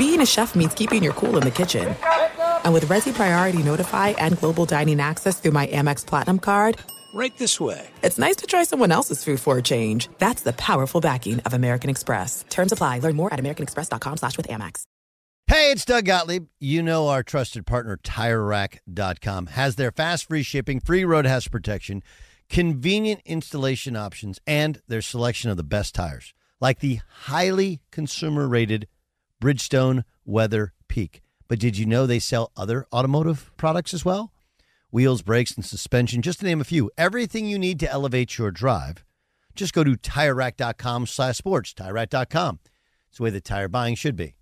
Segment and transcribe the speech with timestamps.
[0.00, 1.94] being a chef means keeping your cool in the kitchen.
[2.64, 6.78] And with Resy Priority Notify and Global Dining Access through my Amex Platinum card,
[7.12, 7.86] Right this way.
[8.02, 10.08] it's nice to try someone else's food for a change.
[10.18, 12.46] That's the powerful backing of American Express.
[12.48, 13.00] Terms apply.
[13.00, 14.84] Learn more at americanexpress.com slash with Amex.
[15.48, 16.46] Hey, it's Doug Gottlieb.
[16.60, 22.02] You know our trusted partner, TireRack.com, has their fast free shipping, free road hazard protection,
[22.48, 28.86] convenient installation options, and their selection of the best tires, like the highly consumer rated
[29.40, 31.22] Bridgestone Weather Peak.
[31.48, 34.32] But did you know they sell other automotive products as well?
[34.90, 36.90] Wheels, brakes, and suspension, just to name a few.
[36.98, 39.04] Everything you need to elevate your drive.
[39.54, 42.60] Just go to TireRack.com slash sports, TireRack.com.
[43.08, 44.34] It's the way that tire buying should be.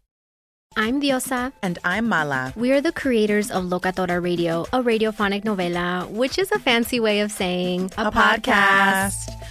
[0.77, 1.53] I'm Diosa.
[1.63, 2.53] And I'm Mala.
[2.55, 7.21] We are the creators of Locatora Radio, a radiophonic novela, which is a fancy way
[7.21, 9.38] of saying A podcast.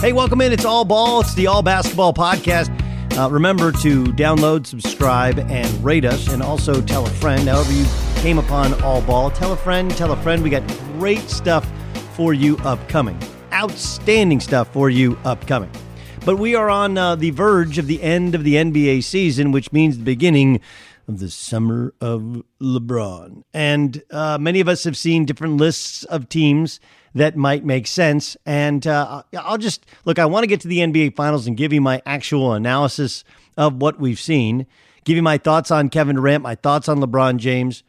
[0.00, 0.52] Hey, welcome in.
[0.52, 1.22] It's All Ball.
[1.22, 2.70] It's the All Basketball Podcast.
[3.18, 7.48] Uh, remember to download, subscribe, and rate us, and also tell a friend.
[7.48, 7.84] However, you
[8.22, 10.40] came upon All Ball, tell a friend, tell a friend.
[10.40, 10.64] We got
[10.98, 11.68] great stuff
[12.12, 13.18] for you upcoming.
[13.52, 15.70] Outstanding stuff for you upcoming.
[16.24, 19.72] But we are on uh, the verge of the end of the NBA season, which
[19.72, 20.60] means the beginning
[21.08, 23.42] of the summer of LeBron.
[23.52, 26.78] And uh, many of us have seen different lists of teams
[27.14, 28.36] that might make sense.
[28.46, 31.72] And uh, I'll just look, I want to get to the NBA Finals and give
[31.72, 33.24] you my actual analysis
[33.56, 34.66] of what we've seen,
[35.04, 37.82] give you my thoughts on Kevin Durant, my thoughts on LeBron James,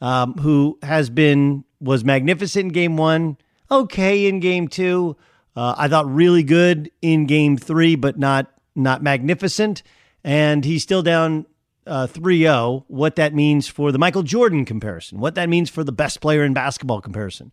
[0.00, 3.36] um, who has been, was magnificent in game one,
[3.70, 5.16] okay in game two.
[5.54, 9.82] Uh, I thought really good in game three, but not not magnificent.
[10.24, 11.46] And he's still down
[11.86, 12.84] uh, 3-0.
[12.88, 16.44] What that means for the Michael Jordan comparison, what that means for the best player
[16.44, 17.52] in basketball comparison,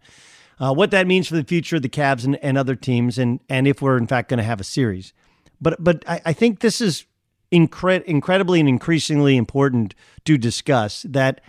[0.59, 3.39] uh, what that means for the future of the Cavs and, and other teams, and
[3.49, 5.13] and if we're in fact going to have a series.
[5.61, 7.05] But but I, I think this is
[7.51, 11.41] incre- incredibly and increasingly important to discuss that.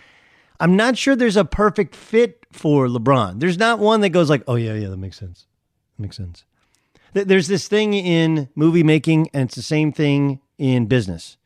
[0.59, 3.39] I'm not sure there's a perfect fit for LeBron.
[3.39, 5.47] There's not one that goes like, oh yeah, yeah, that makes sense.
[5.97, 6.45] That makes sense.
[7.15, 11.37] Th- There's this thing in movie making, and it's the same thing in business,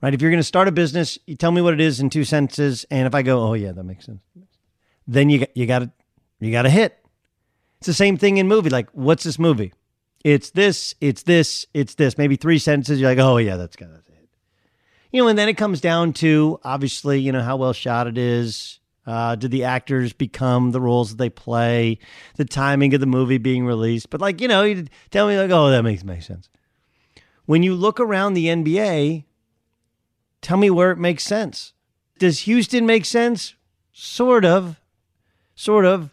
[0.00, 0.14] right?
[0.14, 2.22] If you're going to start a business, you tell me what it is in two
[2.22, 4.22] sentences, and if I go, oh yeah, that makes sense,
[5.08, 5.90] then you you got to
[6.38, 7.01] you got to hit.
[7.82, 8.70] It's the same thing in movie.
[8.70, 9.72] Like, what's this movie?
[10.22, 12.16] It's this, it's this, it's this.
[12.16, 13.00] Maybe three sentences.
[13.00, 14.28] You're like, oh yeah, that's got that's it.
[15.10, 18.16] You know, and then it comes down to obviously, you know, how well shot it
[18.16, 18.78] is.
[19.04, 21.98] Uh, did the actors become the roles that they play?
[22.36, 24.10] The timing of the movie being released.
[24.10, 26.48] But like, you know, you tell me like, oh, that makes makes sense.
[27.46, 29.24] When you look around the NBA,
[30.40, 31.72] tell me where it makes sense.
[32.20, 33.56] Does Houston make sense?
[33.92, 34.80] Sort of,
[35.56, 36.10] sort of.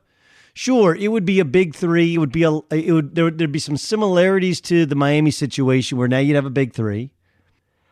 [0.60, 2.16] Sure, it would be a big three.
[2.16, 2.52] It would be a.
[2.70, 3.32] It would there.
[3.32, 7.12] There'd be some similarities to the Miami situation where now you'd have a big three.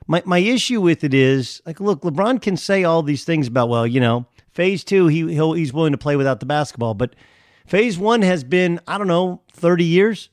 [0.06, 3.70] My my issue with it is like, look, LeBron can say all these things about
[3.70, 7.16] well, you know, phase two, he he's willing to play without the basketball, but
[7.66, 10.30] phase one has been I don't know thirty years.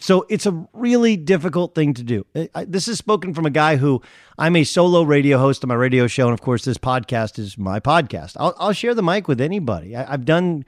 [0.00, 2.24] So it's a really difficult thing to do.
[2.54, 4.00] I, this is spoken from a guy who
[4.38, 7.58] I'm a solo radio host on my radio show, and of course, this podcast is
[7.58, 8.38] my podcast.
[8.40, 9.94] I'll, I'll share the mic with anybody.
[9.94, 10.64] I, have done,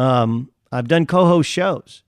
[0.00, 2.02] um, I've done co-host shows,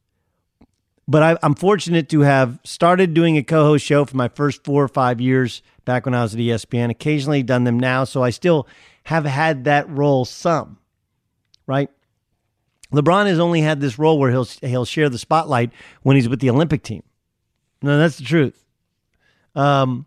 [1.06, 4.82] but I, I'm fortunate to have started doing a co-host show for my first four
[4.82, 6.90] or five years back when I was at ESPN.
[6.90, 8.66] Occasionally done them now, so I still
[9.04, 10.78] have had that role some,
[11.66, 11.90] right?
[12.92, 15.70] LeBron has only had this role where he'll he'll share the spotlight
[16.02, 17.02] when he's with the Olympic team.
[17.82, 18.64] No, that's the truth.
[19.54, 20.06] Um,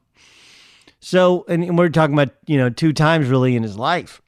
[1.00, 4.24] so, and, and we're talking about you know two times really in his life.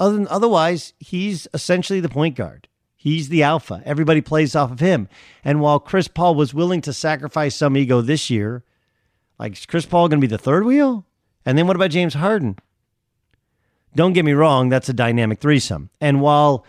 [0.00, 2.68] Other than otherwise, he's essentially the point guard.
[2.96, 3.82] He's the alpha.
[3.84, 5.08] Everybody plays off of him.
[5.44, 8.64] And while Chris Paul was willing to sacrifice some ego this year,
[9.38, 11.04] like is Chris Paul going to be the third wheel?
[11.44, 12.58] And then what about James Harden?
[13.94, 15.90] Don't get me wrong, that's a dynamic threesome.
[16.00, 16.64] And while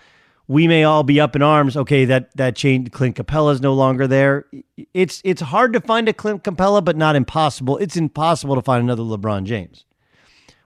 [0.48, 1.76] we may all be up in arms.
[1.76, 2.92] Okay, that that change.
[2.92, 4.46] Clint Capela is no longer there.
[4.94, 7.78] It's it's hard to find a Clint Capela, but not impossible.
[7.78, 9.86] It's impossible to find another LeBron James.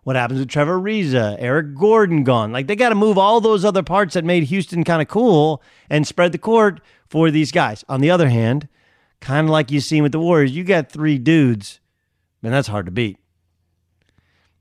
[0.04, 2.51] What happens with Trevor Ariza, Eric Gordon gone?
[2.51, 5.62] Like they got to move all those other parts that made Houston kind of cool
[5.90, 7.84] and spread the court for these guys.
[7.90, 8.68] On the other hand,
[9.19, 11.80] kind of like you've seen with the Warriors, you got three dudes,
[12.42, 13.18] man, that's hard to beat.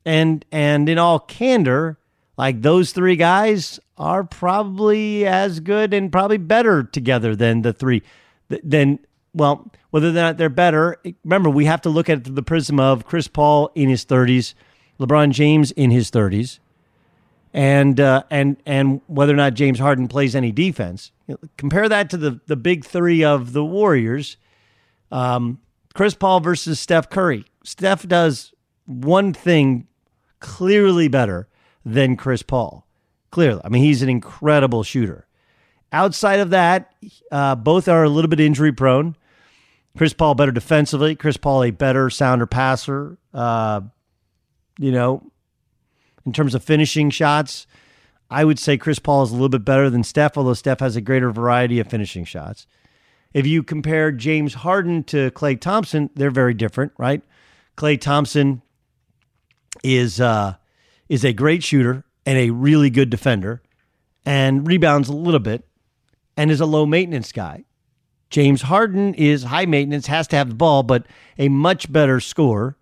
[0.05, 1.99] And and in all candor,
[2.37, 8.01] like those three guys are probably as good and probably better together than the three.
[8.47, 8.99] Then,
[9.33, 12.41] well, whether or not they're better, remember, we have to look at it through the
[12.41, 14.53] prism of Chris Paul in his 30s,
[14.99, 16.59] LeBron James in his 30s,
[17.53, 21.11] and uh, and and whether or not James Harden plays any defense.
[21.57, 24.37] compare that to the the big three of the Warriors.
[25.11, 25.59] Um,
[25.93, 27.45] Chris Paul versus Steph Curry.
[27.63, 28.53] Steph does
[28.85, 29.87] one thing
[30.39, 31.47] clearly better
[31.83, 32.85] than Chris Paul.
[33.31, 35.27] Clearly, I mean, he's an incredible shooter.
[35.91, 36.93] Outside of that,
[37.31, 39.15] uh, both are a little bit injury prone.
[39.97, 41.15] Chris Paul better defensively.
[41.15, 43.17] Chris Paul a better sounder passer.
[43.33, 43.81] Uh,
[44.79, 45.31] you know,
[46.25, 47.67] in terms of finishing shots,
[48.31, 50.95] I would say Chris Paul is a little bit better than Steph, although Steph has
[50.95, 52.65] a greater variety of finishing shots.
[53.33, 57.21] If you compare James Harden to Klay Thompson, they're very different, right?
[57.77, 58.61] Klay Thompson
[59.83, 60.55] is uh,
[61.09, 63.61] is a great shooter and a really good defender
[64.25, 65.67] and rebounds a little bit
[66.37, 67.65] and is a low maintenance guy.
[68.29, 71.05] James Harden is high maintenance, has to have the ball, but
[71.37, 72.77] a much better scorer.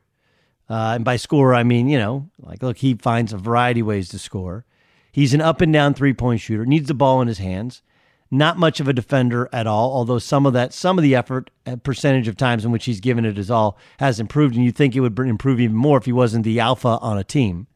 [0.69, 3.87] Uh, and by scorer, I mean, you know, like, look, he finds a variety of
[3.87, 4.65] ways to score.
[5.11, 7.81] He's an up and down three point shooter, needs the ball in his hands.
[8.29, 11.49] Not much of a defender at all, although some of that, some of the effort,
[11.83, 14.55] percentage of times in which he's given it his all has improved.
[14.55, 17.23] And you'd think it would improve even more if he wasn't the alpha on a
[17.23, 17.67] team.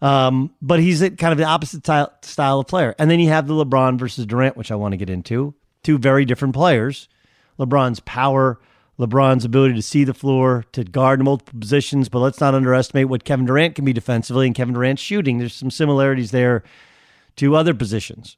[0.00, 2.94] Um, but he's kind of the opposite style of player.
[2.98, 5.54] And then you have the LeBron versus Durant, which I want to get into.
[5.82, 7.08] Two very different players.
[7.58, 8.60] LeBron's power,
[8.98, 12.08] LeBron's ability to see the floor, to guard multiple positions.
[12.08, 15.38] But let's not underestimate what Kevin Durant can be defensively and Kevin Durant's shooting.
[15.38, 16.62] There's some similarities there
[17.36, 18.36] to other positions.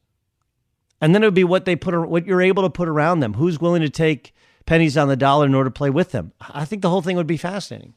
[1.00, 3.34] And then it would be what they put, what you're able to put around them.
[3.34, 4.34] Who's willing to take
[4.66, 6.32] pennies on the dollar in order to play with them?
[6.40, 7.94] I think the whole thing would be fascinating.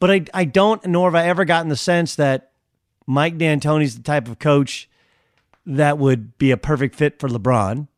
[0.00, 2.52] But I, I don't, nor have I ever gotten the sense that
[3.06, 4.88] Mike D'Antoni's the type of coach
[5.66, 7.88] that would be a perfect fit for LeBron,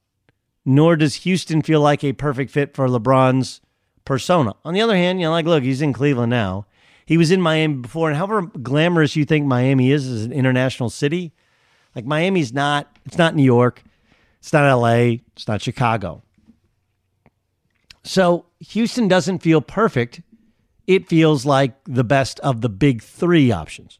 [0.65, 3.61] nor does Houston feel like a perfect fit for LeBron's
[4.05, 4.55] persona.
[4.65, 6.67] On the other hand, you know, like, look, he's in Cleveland now.
[7.07, 10.91] He was in Miami before, and however glamorous you think Miami is as an international
[10.91, 11.33] city,
[11.95, 13.83] like Miami's not, it's not New York,
[14.39, 16.23] it's not LA, it's not Chicago.
[18.05, 20.23] So Houston doesn't feel perfect.
[20.87, 23.99] It feels like the best of the big three options.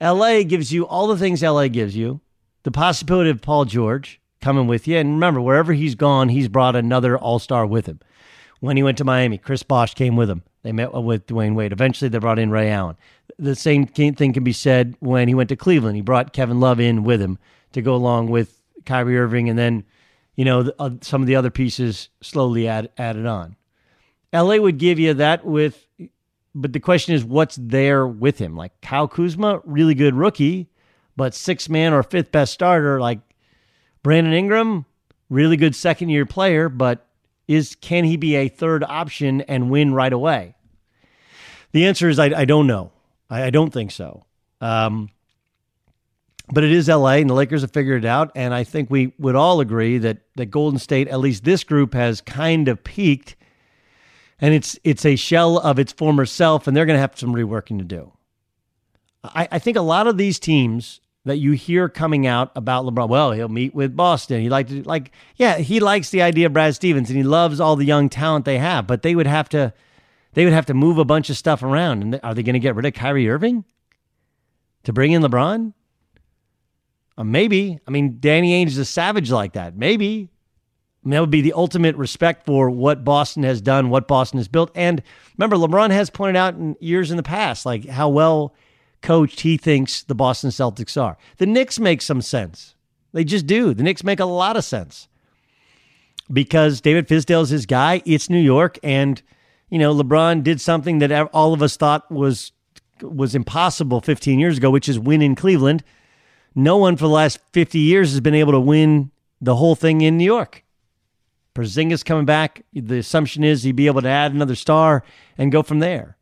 [0.00, 2.20] LA gives you all the things LA gives you
[2.62, 4.98] the possibility of Paul George coming with you.
[4.98, 8.00] And remember, wherever he's gone, he's brought another all star with him.
[8.60, 10.42] When he went to Miami, Chris Bosh came with him.
[10.62, 11.72] They met with Dwyane Wade.
[11.72, 12.96] Eventually, they brought in Ray Allen.
[13.38, 15.96] The same thing can be said when he went to Cleveland.
[15.96, 17.38] He brought Kevin Love in with him
[17.72, 19.84] to go along with Kyrie Irving, and then,
[20.36, 23.56] you know, uh, some of the other pieces slowly add, added on.
[24.32, 25.86] LA would give you that with
[26.54, 28.56] but the question is, what's there with him?
[28.56, 30.68] Like Kyle Kuzma, really good rookie,
[31.16, 33.00] but sixth man or fifth best starter.
[33.00, 33.18] Like
[34.04, 34.84] Brandon Ingram,
[35.30, 37.06] really good second year player, but
[37.48, 40.54] is can he be a third option and win right away?
[41.72, 42.92] The answer is I, I don't know.
[43.30, 44.24] I, I, don't think so.
[44.60, 45.08] Um,
[46.52, 48.30] but it is LA, and the Lakers have figured it out.
[48.34, 51.94] And I think we would all agree that that Golden State, at least this group,
[51.94, 53.36] has kind of peaked,
[54.38, 57.34] and it's it's a shell of its former self, and they're going to have some
[57.34, 58.12] reworking to do.
[59.24, 63.08] I, I think a lot of these teams that you hear coming out about LeBron.
[63.08, 64.40] Well, he'll meet with Boston.
[64.40, 67.60] He like to like yeah, he likes the idea of Brad Stevens and he loves
[67.60, 69.72] all the young talent they have, but they would have to
[70.34, 72.02] they would have to move a bunch of stuff around.
[72.02, 73.64] And are they going to get rid of Kyrie Irving
[74.82, 75.72] to bring in LeBron?
[77.16, 77.78] Uh, maybe.
[77.86, 79.76] I mean, Danny Ainge is a savage like that.
[79.76, 80.30] Maybe.
[81.04, 84.38] I mean, that would be the ultimate respect for what Boston has done, what Boston
[84.38, 84.70] has built.
[84.74, 85.02] And
[85.36, 88.54] remember, LeBron has pointed out in years in the past, like how well
[89.04, 91.16] coached he thinks the Boston Celtics are.
[91.36, 92.74] The Knicks make some sense.
[93.12, 93.74] They just do.
[93.74, 95.08] The Knicks make a lot of sense
[96.32, 98.02] because David Fizdale is his guy.
[98.04, 99.22] It's New York, and
[99.68, 102.50] you know LeBron did something that all of us thought was
[103.02, 105.84] was impossible 15 years ago, which is win in Cleveland.
[106.54, 110.00] No one for the last 50 years has been able to win the whole thing
[110.00, 110.64] in New York.
[111.54, 112.64] Porzingis coming back.
[112.72, 115.04] The assumption is he'd be able to add another star
[115.36, 116.16] and go from there.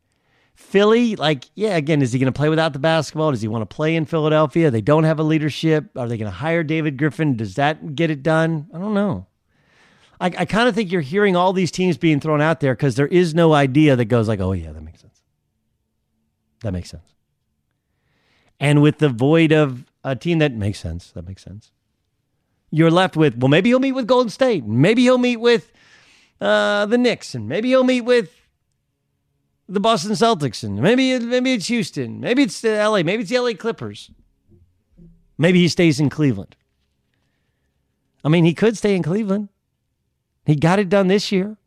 [0.55, 3.31] Philly, like, yeah, again, is he going to play without the basketball?
[3.31, 4.69] Does he want to play in Philadelphia?
[4.69, 5.89] They don't have a leadership.
[5.95, 7.35] Are they going to hire David Griffin?
[7.35, 8.67] Does that get it done?
[8.73, 9.27] I don't know.
[10.21, 12.95] I, I kind of think you're hearing all these teams being thrown out there because
[12.95, 15.21] there is no idea that goes like, oh, yeah, that makes sense.
[16.61, 17.15] That makes sense.
[18.59, 21.71] And with the void of a team that makes sense, that makes sense.
[22.69, 24.65] You're left with, well, maybe he'll meet with Golden State.
[24.65, 25.71] Maybe he'll meet with
[26.39, 27.35] uh, the Knicks.
[27.35, 28.31] And maybe he'll meet with
[29.73, 33.39] the Boston Celtics, and maybe maybe it's Houston, maybe it's the LA, maybe it's the
[33.39, 34.11] LA Clippers.
[35.37, 36.55] Maybe he stays in Cleveland.
[38.23, 39.49] I mean, he could stay in Cleveland.
[40.45, 41.57] He got it done this year.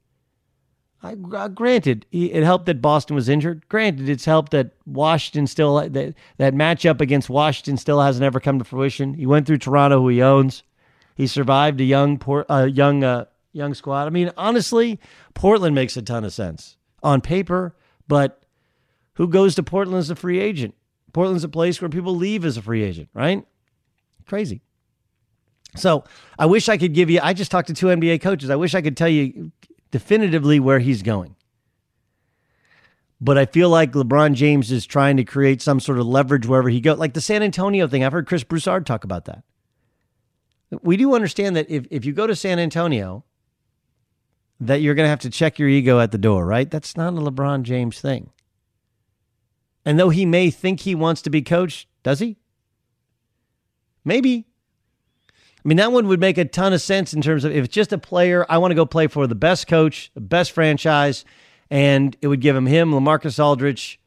[1.03, 3.69] I, uh, granted, it helped that Boston was injured.
[3.69, 8.59] Granted, it's helped that Washington still that that matchup against Washington still hasn't ever come
[8.59, 9.15] to fruition.
[9.15, 10.63] He went through Toronto, who he owns.
[11.15, 14.07] He survived a young poor, uh, young uh, young squad.
[14.07, 14.99] I mean, honestly,
[15.35, 17.75] Portland makes a ton of sense on paper.
[18.09, 18.43] But
[19.15, 20.75] who goes to Portland as a free agent?
[21.13, 23.45] Portland's a place where people leave as a free agent, right?
[24.27, 24.61] Crazy.
[25.77, 26.05] So
[26.39, 28.51] I wish I could give you, I just talked to two NBA coaches.
[28.51, 29.53] I wish I could tell you
[29.91, 31.37] definitively where he's going.
[33.21, 36.69] But I feel like LeBron James is trying to create some sort of leverage wherever
[36.69, 36.99] he goes.
[36.99, 39.43] Like the San Antonio thing, I've heard Chris Broussard talk about that.
[40.83, 43.25] We do understand that if, if you go to San Antonio
[44.61, 46.71] that you're going to have to check your ego at the door, right?
[46.71, 48.31] That's not a LeBron James thing.
[49.85, 52.37] And though he may think he wants to be coached, does he?
[54.05, 54.47] Maybe.
[55.31, 57.75] I mean, that one would make a ton of sense in terms of if it's
[57.75, 61.25] just a player, I want to go play for the best coach, the best franchise,
[61.71, 64.01] and it would give him him, Lamarcus Aldridge,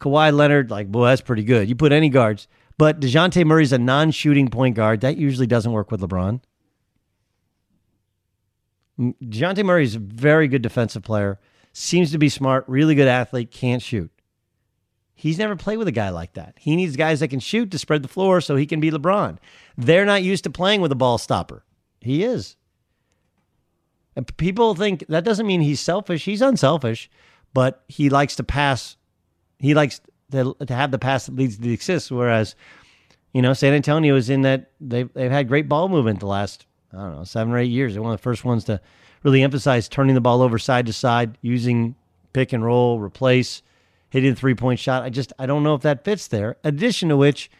[0.00, 0.70] Kawhi Leonard.
[0.70, 1.68] Like, boy, that's pretty good.
[1.68, 2.48] You put any guards.
[2.78, 5.00] But DeJounte Murray's a non shooting point guard.
[5.00, 6.40] That usually doesn't work with LeBron.
[8.98, 11.38] DeJounte Murray is a very good defensive player,
[11.72, 14.10] seems to be smart, really good athlete, can't shoot.
[15.14, 16.54] He's never played with a guy like that.
[16.58, 19.38] He needs guys that can shoot to spread the floor so he can be LeBron.
[19.76, 21.64] They're not used to playing with a ball stopper.
[22.00, 22.56] He is.
[24.14, 26.24] And people think that doesn't mean he's selfish.
[26.24, 27.10] He's unselfish,
[27.52, 28.96] but he likes to pass.
[29.58, 30.00] He likes
[30.30, 32.10] to, to have the pass that leads to the assist.
[32.10, 32.54] Whereas,
[33.32, 36.66] you know, San Antonio is in that they've, they've had great ball movement the last
[36.92, 37.94] I don't know, seven or eight years.
[37.94, 38.80] They're one of the first ones to
[39.22, 41.94] really emphasize turning the ball over side to side, using
[42.32, 43.62] pick and roll, replace,
[44.10, 45.02] hitting three point shot.
[45.02, 46.56] I just I don't know if that fits there.
[46.64, 47.50] Addition to which,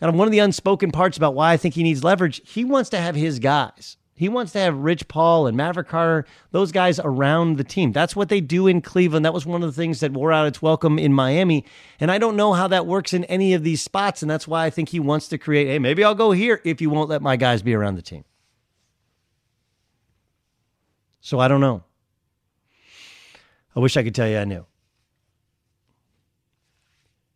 [0.00, 2.64] kind of one of the unspoken parts about why I think he needs leverage, he
[2.64, 3.96] wants to have his guys.
[4.14, 7.90] He wants to have Rich Paul and Maverick Carter, those guys around the team.
[7.90, 9.24] That's what they do in Cleveland.
[9.24, 11.64] That was one of the things that wore out its welcome in Miami.
[11.98, 14.22] And I don't know how that works in any of these spots.
[14.22, 16.80] And that's why I think he wants to create, hey, maybe I'll go here if
[16.80, 18.24] you won't let my guys be around the team.
[21.22, 21.84] So I don't know.
[23.74, 24.66] I wish I could tell you I knew.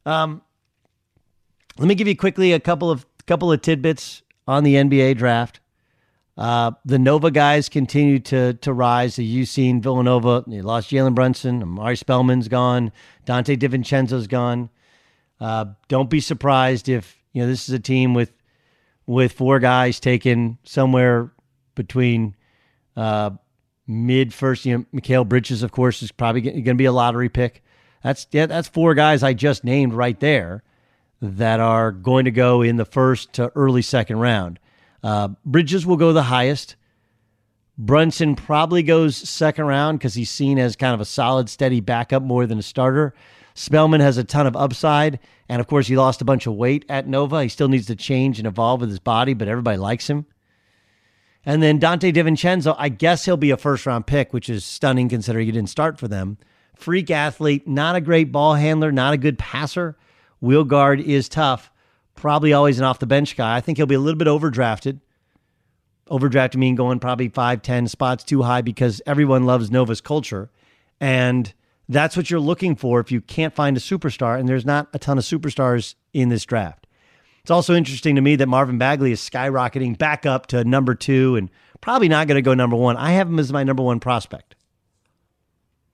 [0.05, 0.43] Um,
[1.78, 5.61] let me give you quickly a couple of couple of tidbits on the NBA draft.
[6.37, 9.19] Uh, the Nova guys continue to to rise.
[9.19, 10.45] You've seen Villanova.
[10.47, 11.62] You lost Jalen Brunson.
[11.62, 12.93] Omari Spellman's gone.
[13.25, 14.69] Donte DiVincenzo's gone.
[15.40, 18.33] Uh, don't be surprised if you know this is a team with
[19.07, 21.31] with four guys taken somewhere
[21.75, 22.35] between
[22.97, 23.31] uh,
[23.87, 24.64] mid first.
[24.64, 27.62] You know, Mikal Bridges, of course, is probably going to be a lottery pick.
[28.02, 30.62] That's yeah, that's four guys I just named right there
[31.21, 34.59] that are going to go in the first to early second round.
[35.02, 36.76] Uh, Bridges will go the highest.
[37.78, 42.23] Brunson probably goes second round because he's seen as kind of a solid, steady backup
[42.23, 43.14] more than a starter.
[43.55, 45.19] Spellman has a ton of upside.
[45.49, 47.43] And of course, he lost a bunch of weight at Nova.
[47.43, 50.26] He still needs to change and evolve with his body, but everybody likes him.
[51.46, 55.08] And then Donte DiVincenzo, I guess he'll be a first round pick, which is stunning
[55.08, 56.38] considering he didn't start for them.
[56.74, 59.96] Freak athlete, not a great ball handler, not a good passer.
[60.40, 61.70] Wheel guard is tough.
[62.16, 63.56] Probably always an off the bench guy.
[63.56, 65.00] I think he'll be a little bit overdrafted.
[66.10, 70.50] Overdrafted mean going probably five, ten spots too high because everyone loves Nova's culture.
[71.00, 71.52] And
[71.88, 74.38] that's what you're looking for if you can't find a superstar.
[74.38, 76.86] And there's not a ton of superstars in this draft.
[77.46, 81.36] It's also interesting to me that Marvin Bagley is skyrocketing back up to number two
[81.36, 81.48] and
[81.80, 82.96] probably not going to go number one.
[82.96, 84.56] I have him as my number one prospect.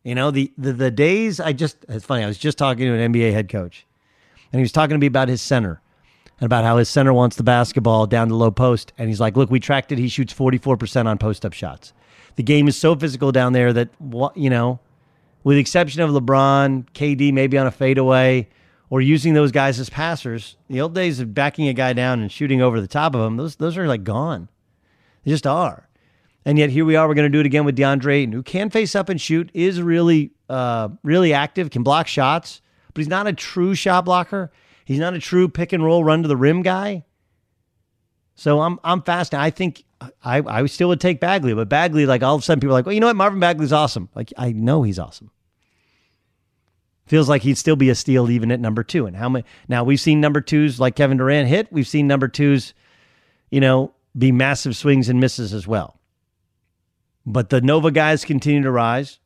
[0.03, 2.95] You know, the, the, the days I just, it's funny, I was just talking to
[2.95, 3.87] an NBA head coach
[4.51, 5.83] and he was talking to me about his center
[6.41, 8.95] and about how his center wants the basketball down the low post.
[8.97, 9.99] And he's like, look, we tracked it.
[9.99, 11.93] He shoots 44% on post up shots.
[12.37, 13.91] The game is so physical down there that,
[14.35, 14.81] you know,
[15.45, 18.49] with the exception of LeBron, KD, maybe on a fadeaway,
[18.93, 22.31] or using those guys as passers, the old days of backing a guy down and
[22.31, 24.51] shooting over the top of him, those, those are like gone.
[25.25, 25.89] They just are.
[26.45, 27.09] And yet here we are.
[27.09, 29.81] We're going to do it again with DeAndre, who can face up and shoot, is
[29.81, 32.61] really, uh, really active, can block shots,
[32.93, 34.53] but he's not a true shot blocker.
[34.85, 37.07] He's not a true pick and roll, run to the rim guy.
[38.35, 39.33] So I'm I'm fast.
[39.33, 39.85] I think
[40.23, 42.79] I I still would take Bagley, but Bagley, like all of a sudden, people are
[42.79, 44.11] like, well, you know what, Marvin Bagley's awesome.
[44.15, 45.31] Like I know he's awesome.
[47.07, 49.07] Feels like he'd still be a steal even at number two.
[49.07, 49.45] And how many?
[49.69, 51.73] Now we've seen number twos like Kevin Durant hit.
[51.73, 52.75] We've seen number twos,
[53.51, 55.99] you know, be massive swings and misses as well.
[57.27, 59.19] But the Nova guys continue to rise.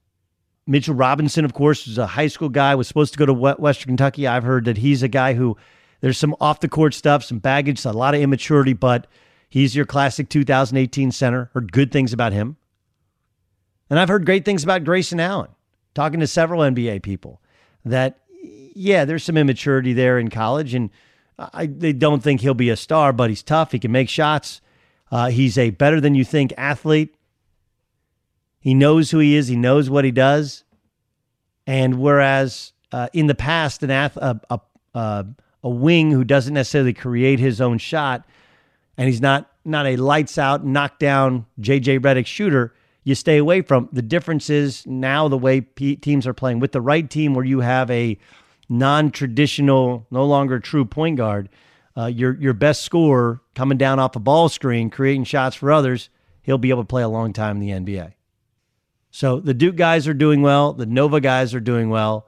[0.66, 3.90] Mitchell Robinson, of course, is a high school guy, was supposed to go to Western
[3.90, 4.26] Kentucky.
[4.26, 5.56] I've heard that he's a guy who
[6.00, 9.06] there's some off the court stuff, some baggage, a lot of immaturity, but
[9.48, 11.50] he's your classic 2018 center.
[11.54, 12.56] Heard good things about him.
[13.88, 15.50] And I've heard great things about Grayson Allen,
[15.94, 17.40] talking to several NBA people
[17.86, 18.20] that,
[18.74, 20.74] yeah, there's some immaturity there in college.
[20.74, 20.90] And
[21.38, 23.72] I, they don't think he'll be a star, but he's tough.
[23.72, 24.60] He can make shots.
[25.10, 27.14] Uh, he's a better than you think athlete.
[28.60, 29.48] He knows who he is.
[29.48, 30.64] He knows what he does.
[31.66, 34.60] And whereas uh, in the past, an ath- a, a,
[34.94, 35.26] a,
[35.62, 38.26] a wing who doesn't necessarily create his own shot,
[38.96, 42.72] and he's not not a lights out, knockdown JJ Redick shooter,
[43.06, 43.88] you stay away from.
[43.92, 47.44] The difference is now the way P- teams are playing with the right team, where
[47.44, 48.18] you have a
[48.68, 51.48] non-traditional, no longer true point guard.
[51.96, 56.10] Uh, your your best scorer coming down off a ball screen, creating shots for others.
[56.42, 58.14] He'll be able to play a long time in the NBA.
[59.12, 60.72] So the Duke guys are doing well.
[60.72, 62.26] The Nova guys are doing well.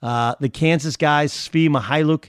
[0.00, 2.28] Uh, the Kansas guys, Svi Mykhailiuk,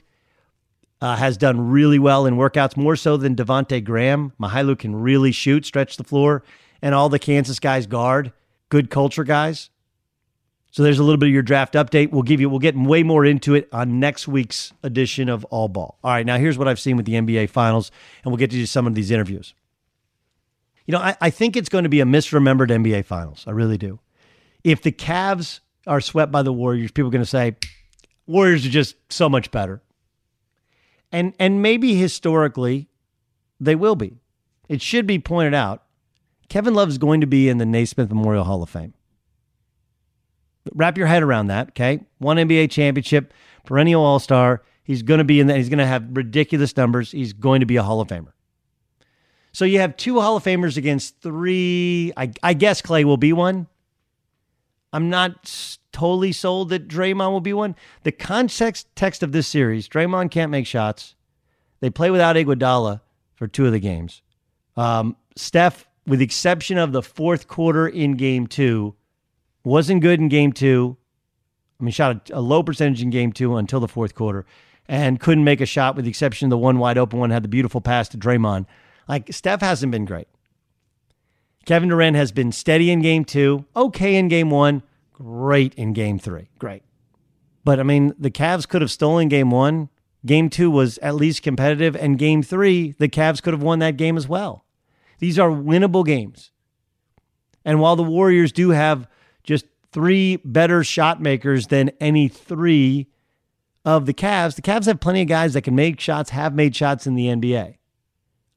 [1.00, 4.32] uh, has done really well in workouts, more so than Devonte Graham.
[4.40, 6.42] Mykhailiuk can really shoot, stretch the floor,
[6.86, 8.32] and all the Kansas guys guard.
[8.68, 9.70] Good culture guys.
[10.70, 12.12] So there's a little bit of your draft update.
[12.12, 12.48] We'll give you.
[12.48, 15.98] We'll get way more into it on next week's edition of All Ball.
[16.04, 17.90] All right, now here's what I've seen with the NBA Finals,
[18.22, 19.52] and we'll get to some of these interviews.
[20.86, 23.42] You know, I, I think it's going to be a misremembered NBA Finals.
[23.48, 23.98] I really do.
[24.62, 27.56] If the Cavs are swept by the Warriors, people are going to say,
[28.28, 29.82] Warriors are just so much better.
[31.10, 32.88] And and maybe historically
[33.58, 34.20] they will be.
[34.68, 35.82] It should be pointed out
[36.48, 38.94] Kevin Love is going to be in the Naismith Memorial Hall of Fame.
[40.74, 42.00] Wrap your head around that, okay?
[42.18, 43.32] One NBA championship,
[43.64, 44.62] perennial All Star.
[44.82, 45.56] He's going to be in that.
[45.56, 47.10] He's going to have ridiculous numbers.
[47.10, 48.32] He's going to be a Hall of Famer.
[49.52, 52.12] So you have two Hall of Famers against three.
[52.16, 53.66] I, I guess Klay will be one.
[54.92, 57.74] I'm not totally sold that Draymond will be one.
[58.02, 61.14] The context text of this series: Draymond can't make shots.
[61.80, 63.00] They play without Iguodala
[63.34, 64.22] for two of the games.
[64.76, 68.94] Um, Steph, with the exception of the fourth quarter in Game Two,
[69.64, 70.96] wasn't good in Game Two.
[71.80, 74.46] I mean, shot a, a low percentage in Game Two until the fourth quarter,
[74.88, 77.30] and couldn't make a shot with the exception of the one wide open one.
[77.30, 78.66] Had the beautiful pass to Draymond.
[79.08, 80.28] Like Steph hasn't been great.
[81.64, 86.18] Kevin Durant has been steady in game two, okay in game one, great in game
[86.18, 86.48] three.
[86.58, 86.82] Great.
[87.64, 89.88] But I mean, the Cavs could have stolen game one.
[90.24, 91.96] Game two was at least competitive.
[91.96, 94.64] And game three, the Cavs could have won that game as well.
[95.18, 96.50] These are winnable games.
[97.64, 99.08] And while the Warriors do have
[99.42, 103.08] just three better shot makers than any three
[103.84, 106.76] of the Cavs, the Cavs have plenty of guys that can make shots, have made
[106.76, 107.78] shots in the NBA.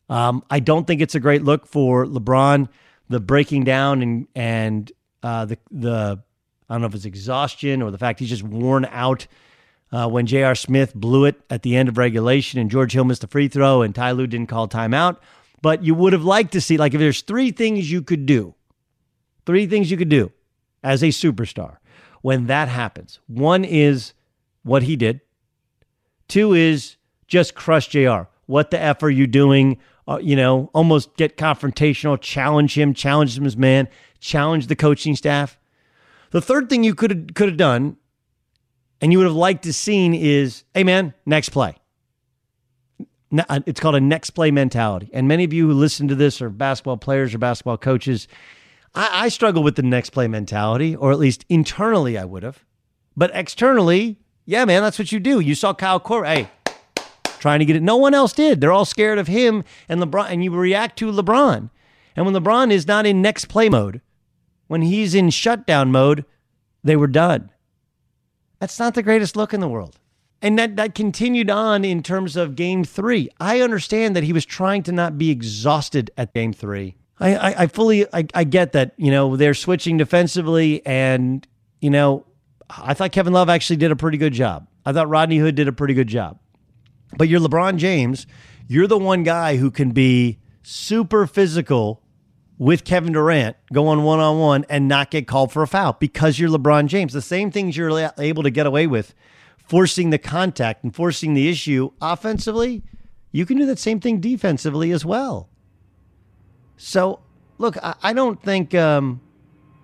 [0.09, 2.67] Um, I don't think it's a great look for LeBron.
[3.09, 4.91] The breaking down and and
[5.23, 6.21] uh, the the
[6.69, 9.27] I don't know if it's exhaustion or the fact he's just worn out.
[9.91, 10.53] Uh, when J.R.
[10.53, 13.81] Smith blew it at the end of regulation and George Hill missed a free throw
[13.81, 15.17] and Ty Lue didn't call timeout.
[15.61, 18.55] But you would have liked to see, like, if there's three things you could do,
[19.45, 20.31] three things you could do
[20.83, 21.77] as a superstar
[22.21, 23.19] when that happens.
[23.27, 24.13] One is
[24.63, 25.21] what he did.
[26.27, 28.23] Two is just crush JR.
[28.45, 29.77] What the F are you doing?
[30.07, 33.87] Uh, you know, almost get confrontational, challenge him, challenge him as man,
[34.19, 35.59] challenge the coaching staff.
[36.31, 37.97] The third thing you could have could have done,
[39.01, 41.75] and you would have liked to seen is, hey man, next play.
[43.37, 45.09] Uh, it's called a next play mentality.
[45.13, 48.27] And many of you who listen to this are basketball players or basketball coaches.
[48.95, 52.63] I, I struggle with the next play mentality, or at least internally I would have.
[53.15, 55.39] But externally, yeah, man, that's what you do.
[55.39, 56.49] You saw Kyle Korver, hey,
[57.39, 57.83] trying to get it.
[57.83, 58.61] No one else did.
[58.61, 61.69] They're all scared of him and LeBron, and you react to LeBron.
[62.15, 64.01] And when LeBron is not in next play mode,
[64.67, 66.25] when he's in shutdown mode,
[66.83, 67.51] they were done.
[68.59, 69.97] That's not the greatest look in the world.
[70.41, 73.29] And that, that continued on in terms of game three.
[73.39, 76.95] I understand that he was trying to not be exhausted at game three.
[77.19, 81.45] I, I, I fully I, I get that, you know, they're switching defensively and,
[81.81, 82.25] you know,
[82.69, 84.67] I thought Kevin Love actually did a pretty good job.
[84.85, 86.39] I thought Rodney Hood did a pretty good job.
[87.17, 88.27] But you're LeBron James.
[88.67, 92.03] You're the one guy who can be super physical
[92.59, 96.37] with Kevin Durant going one on one and not get called for a foul because
[96.37, 97.13] you're LeBron James.
[97.13, 99.15] The same things you're able to get away with,
[99.69, 102.81] forcing the contact and forcing the issue offensively,
[103.31, 105.47] you can do that same thing defensively as well.
[106.75, 107.19] So,
[107.59, 109.21] look, I, I don't think um,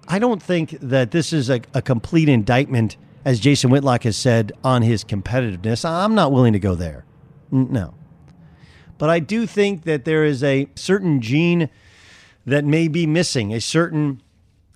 [0.08, 4.52] I don't think that this is a, a complete indictment, as Jason Whitlock has said,
[4.64, 5.88] on his competitiveness.
[5.88, 7.06] I'm not willing to go there.
[7.52, 7.94] No.
[8.98, 11.70] But I do think that there is a certain gene
[12.46, 14.22] that may be missing, a certain,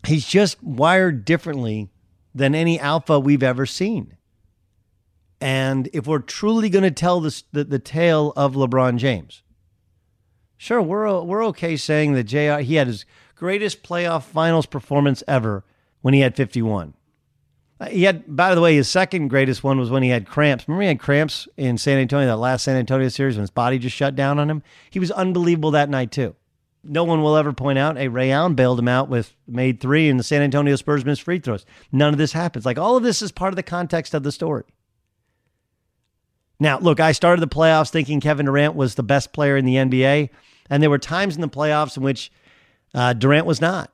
[0.05, 1.89] he's just wired differently
[2.35, 4.15] than any alpha we've ever seen.
[5.41, 9.43] And if we're truly going to tell this, the, the tale of LeBron James,
[10.57, 15.63] sure, we're, we're okay saying that JR, he had his greatest playoff finals performance ever
[16.01, 16.93] when he had 51.
[17.79, 20.67] Uh, he had, by the way, his second greatest one was when he had cramps.
[20.67, 23.79] Remember, he had cramps in San Antonio, that last San Antonio series when his body
[23.79, 24.61] just shut down on him?
[24.89, 26.35] He was unbelievable that night, too.
[26.83, 30.09] No one will ever point out, hey, Ray Allen bailed him out with made three
[30.09, 31.65] and the San Antonio Spurs missed free throws.
[31.91, 32.65] None of this happens.
[32.65, 34.63] Like, all of this is part of the context of the story.
[36.59, 39.75] Now, look, I started the playoffs thinking Kevin Durant was the best player in the
[39.75, 40.29] NBA,
[40.69, 42.31] and there were times in the playoffs in which
[42.93, 43.91] uh, Durant was not.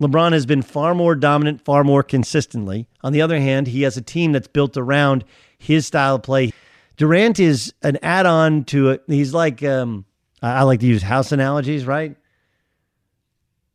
[0.00, 2.88] LeBron has been far more dominant, far more consistently.
[3.02, 5.24] On the other hand, he has a team that's built around
[5.58, 6.52] his style of play.
[6.96, 9.02] Durant is an add-on to it.
[9.06, 10.04] He's like um,
[10.42, 12.16] I like to use house analogies, right?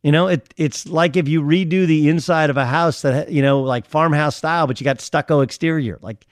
[0.02, 3.42] You know, it it's like if you redo the inside of a house that you
[3.42, 5.98] know, like farmhouse style, but you got stucco exterior.
[6.02, 6.26] Like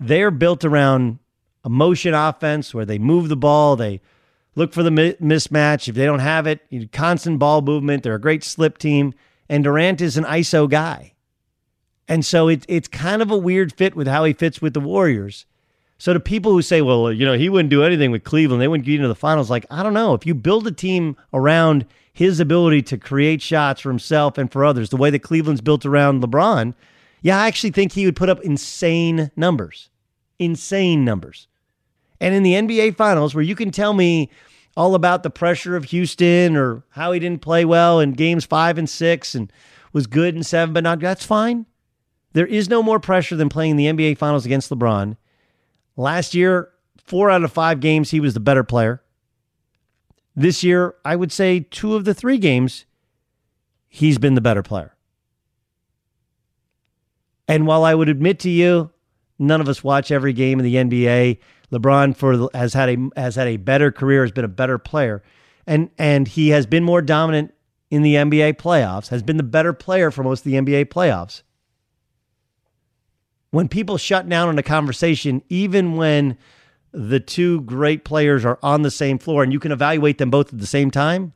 [0.00, 1.18] they're built around
[1.64, 4.00] a motion offense where they move the ball, they
[4.54, 5.88] look for the mismatch.
[5.88, 6.60] If they don't have it,
[6.92, 8.02] constant ball movement.
[8.02, 9.14] They're a great slip team.
[9.48, 11.14] And Durant is an ISO guy.
[12.06, 14.80] And so it, it's kind of a weird fit with how he fits with the
[14.80, 15.46] Warriors.
[15.98, 18.68] So to people who say, well, you know, he wouldn't do anything with Cleveland, they
[18.68, 20.14] wouldn't get into the finals, like, I don't know.
[20.14, 24.64] If you build a team around his ability to create shots for himself and for
[24.64, 26.74] others, the way that Cleveland's built around LeBron,
[27.22, 29.90] yeah, I actually think he would put up insane numbers.
[30.38, 31.48] Insane numbers.
[32.20, 34.30] And in the NBA finals, where you can tell me
[34.76, 38.78] all about the pressure of Houston or how he didn't play well in games five
[38.78, 39.52] and six and
[39.92, 41.66] was good in seven, but not, that's fine.
[42.32, 45.16] There is no more pressure than playing the NBA finals against LeBron.
[45.96, 46.70] Last year,
[47.04, 49.02] four out of five games, he was the better player.
[50.36, 52.84] This year, I would say two of the three games,
[53.88, 54.94] he's been the better player.
[57.48, 58.90] And while I would admit to you,
[59.38, 61.38] none of us watch every game in the NBA.
[61.72, 65.22] LeBron for has had a has had a better career, has been a better player,
[65.66, 67.52] and and he has been more dominant
[67.90, 69.08] in the NBA playoffs.
[69.08, 71.42] Has been the better player for most of the NBA playoffs.
[73.50, 76.36] When people shut down on a conversation, even when
[76.92, 80.52] the two great players are on the same floor and you can evaluate them both
[80.52, 81.32] at the same time,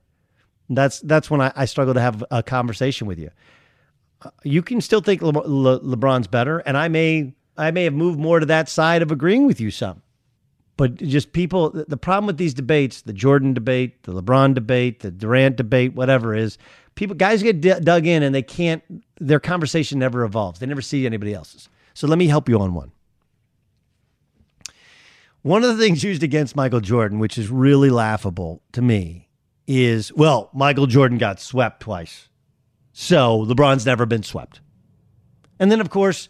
[0.69, 3.31] that's that's when I, I struggle to have a conversation with you.
[4.45, 8.19] You can still think Le- Le- LeBron's better, and I may I may have moved
[8.19, 10.03] more to that side of agreeing with you some.
[10.77, 15.11] But just people, the problem with these debates, the Jordan debate, the LeBron debate, the
[15.11, 16.57] Durant debate, whatever is,
[16.95, 18.83] people, guys get d- dug in and they can't,
[19.21, 20.61] their conversation never evolves.
[20.61, 21.69] They never see anybody else's.
[21.95, 22.91] So let me help you on one.
[25.43, 29.29] One of the things used against Michael Jordan, which is really laughable to me,
[29.67, 32.29] is well, Michael Jordan got swept twice.
[32.93, 34.61] So LeBron's never been swept.
[35.59, 36.29] And then, of course,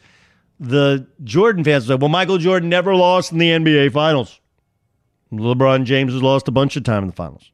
[0.60, 4.40] the Jordan fans say, well, Michael Jordan never lost in the NBA Finals.
[5.32, 7.50] LeBron James has lost a bunch of time in the finals.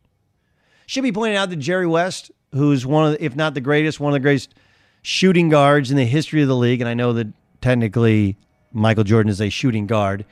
[0.86, 4.00] Should be pointed out that Jerry West, who's one of, the, if not the greatest,
[4.00, 4.54] one of the greatest
[5.02, 7.28] shooting guards in the history of the league, and I know that
[7.60, 8.36] technically
[8.72, 10.24] Michael Jordan is a shooting guard.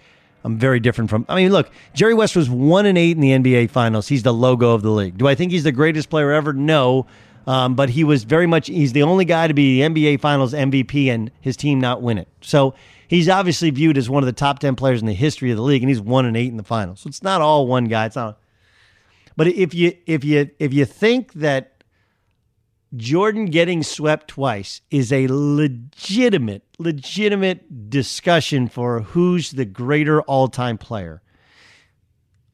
[0.44, 1.26] I'm very different from.
[1.28, 4.08] I mean, look, Jerry West was one and eight in the NBA Finals.
[4.08, 5.18] He's the logo of the league.
[5.18, 6.52] Do I think he's the greatest player ever?
[6.52, 7.06] No,
[7.46, 8.66] um, but he was very much.
[8.66, 12.18] He's the only guy to be the NBA Finals MVP and his team not win
[12.18, 12.28] it.
[12.40, 12.74] So
[13.08, 15.62] he's obviously viewed as one of the top ten players in the history of the
[15.62, 17.00] league, and he's one and eight in the finals.
[17.00, 18.06] So it's not all one guy.
[18.06, 18.38] It's not.
[19.36, 21.76] But if you if you if you think that
[22.96, 30.78] Jordan getting swept twice is a legitimate, legitimate discussion for who's the greater all time
[30.78, 31.22] player.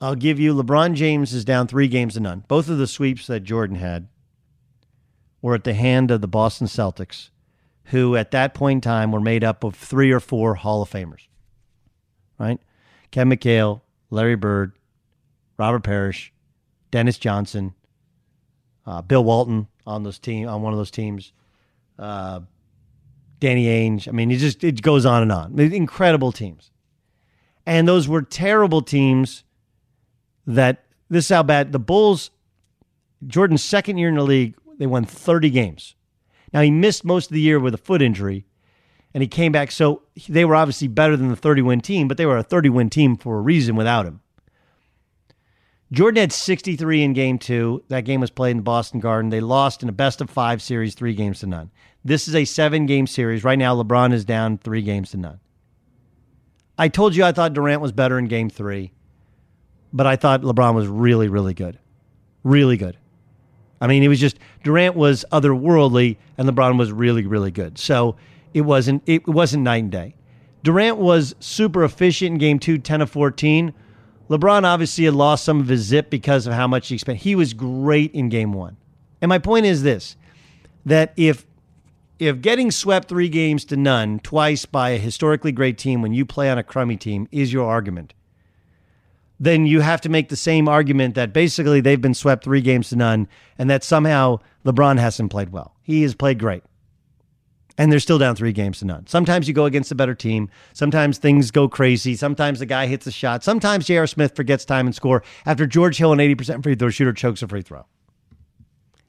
[0.01, 2.45] I'll give you LeBron James is down three games to none.
[2.49, 4.09] Both of the sweeps that Jordan had
[5.43, 7.29] were at the hand of the Boston Celtics,
[7.87, 10.91] who at that point in time were made up of three or four Hall of
[10.91, 11.27] Famers,
[12.39, 12.61] right?
[13.11, 14.73] Ken McHale, Larry Bird,
[15.59, 16.33] Robert Parish,
[16.91, 17.75] Dennis Johnson,
[18.87, 21.33] uh, Bill Walton, on those team on one of those teams.
[21.99, 22.41] Uh,
[23.41, 24.07] Danny Ainge.
[24.09, 25.59] I mean, it just it goes on and on.
[25.59, 26.71] Incredible teams,
[27.67, 29.45] and those were terrible teams.
[30.47, 32.31] That this is how bad the Bulls.
[33.27, 35.95] Jordan's second year in the league, they won 30 games.
[36.53, 38.45] Now he missed most of the year with a foot injury,
[39.15, 39.71] and he came back.
[39.71, 42.69] So they were obviously better than the 30 win team, but they were a 30
[42.69, 44.21] win team for a reason without him.
[45.93, 47.85] Jordan had 63 in game two.
[47.89, 49.31] That game was played in the Boston Garden.
[49.31, 51.71] They lost in a best of five series, three games to none.
[52.03, 53.45] This is a seven game series.
[53.45, 55.41] Right now, LeBron is down three games to none.
[56.79, 58.93] I told you I thought Durant was better in game three,
[59.93, 61.79] but I thought LeBron was really, really good.
[62.43, 62.97] Really good.
[63.83, 67.79] I mean, it was just Durant was otherworldly and LeBron was really, really good.
[67.79, 68.17] So
[68.55, 70.15] it wasn't it wasn't night and day.
[70.63, 73.75] Durant was super efficient in game two, 10 of 14
[74.33, 77.19] LeBron obviously had lost some of his zip because of how much he spent.
[77.19, 78.79] He was great in game one.
[79.21, 80.17] And my point is this
[80.87, 81.45] that if
[82.19, 86.25] if getting swept three games to none twice by a historically great team when you
[86.25, 88.15] play on a crummy team is your argument,
[89.43, 92.91] then you have to make the same argument that basically they've been swept three games
[92.91, 93.27] to none
[93.59, 95.75] and that somehow LeBron hasn't played well.
[95.83, 96.63] He has played great
[97.77, 99.05] and they're still down three games to none.
[99.09, 100.49] Sometimes you go against a better team.
[100.75, 102.15] Sometimes things go crazy.
[102.15, 103.43] Sometimes the guy hits a shot.
[103.43, 104.07] Sometimes J.R.
[104.07, 107.49] Smith forgets time and score after George Hill, an 80% free throw shooter, chokes a
[107.49, 107.85] free throw.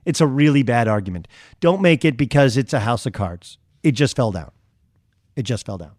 [0.03, 1.27] It's a really bad argument.
[1.59, 3.59] Don't make it because it's a house of cards.
[3.83, 4.49] It just fell down.
[5.35, 5.91] It just fell down.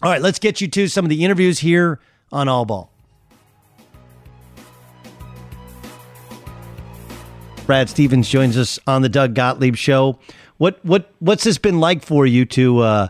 [0.00, 1.98] All right, let's get you to some of the interviews here
[2.30, 2.91] on All Ball.
[7.66, 10.18] Brad Stevens joins us on the Doug Gottlieb Show.
[10.58, 13.08] What what what's this been like for you to uh,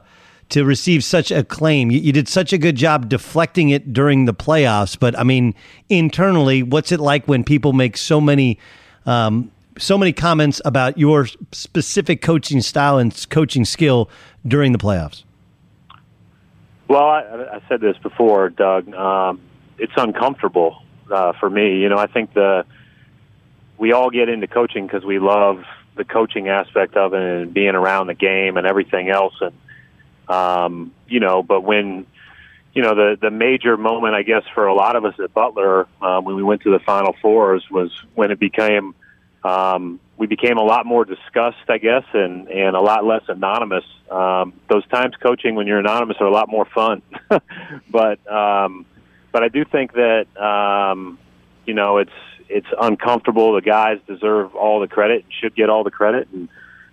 [0.51, 1.91] to receive such acclaim?
[1.91, 5.55] You, you did such a good job deflecting it during the playoffs, but I mean,
[5.89, 8.59] internally, what's it like when people make so many
[9.07, 14.11] um, so many comments about your specific coaching style and coaching skill
[14.47, 15.25] during the playoffs?
[16.89, 17.21] Well, I,
[17.55, 18.93] I said this before, Doug.
[18.95, 19.41] Um,
[19.79, 21.79] it's uncomfortable uh, for me.
[21.79, 22.67] You know, I think the
[23.83, 25.65] we all get into coaching because we love
[25.97, 29.35] the coaching aspect of it and being around the game and everything else.
[29.41, 29.53] And
[30.33, 32.07] um, you know, but when
[32.75, 35.89] you know the the major moment, I guess, for a lot of us at Butler
[36.01, 38.95] um, when we went to the Final Fours was when it became
[39.43, 43.85] um, we became a lot more discussed, I guess, and and a lot less anonymous.
[44.09, 47.03] Um, those times coaching when you're anonymous are a lot more fun,
[47.91, 48.87] but um,
[49.33, 51.19] but I do think that um,
[51.67, 52.13] you know it's
[52.53, 53.55] it's uncomfortable.
[53.55, 56.29] The guys deserve all the credit and should get all the credit.
[56.33, 56.49] And